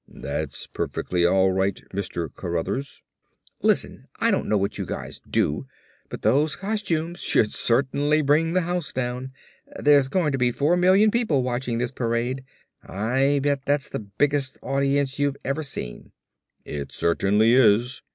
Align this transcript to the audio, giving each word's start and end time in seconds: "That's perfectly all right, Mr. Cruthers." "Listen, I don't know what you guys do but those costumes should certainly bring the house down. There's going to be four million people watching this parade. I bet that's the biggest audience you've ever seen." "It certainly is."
"That's 0.07 0.65
perfectly 0.65 1.27
all 1.27 1.51
right, 1.51 1.79
Mr. 1.93 2.27
Cruthers." 2.33 3.03
"Listen, 3.61 4.07
I 4.17 4.31
don't 4.31 4.47
know 4.49 4.57
what 4.57 4.79
you 4.79 4.83
guys 4.87 5.21
do 5.29 5.67
but 6.09 6.23
those 6.23 6.55
costumes 6.55 7.19
should 7.19 7.53
certainly 7.53 8.23
bring 8.23 8.53
the 8.53 8.61
house 8.61 8.91
down. 8.91 9.31
There's 9.79 10.07
going 10.07 10.31
to 10.31 10.39
be 10.39 10.51
four 10.51 10.75
million 10.75 11.11
people 11.11 11.43
watching 11.43 11.77
this 11.77 11.91
parade. 11.91 12.43
I 12.83 13.41
bet 13.43 13.61
that's 13.65 13.89
the 13.89 13.99
biggest 13.99 14.57
audience 14.63 15.19
you've 15.19 15.37
ever 15.45 15.61
seen." 15.61 16.13
"It 16.65 16.91
certainly 16.91 17.53
is." 17.53 18.01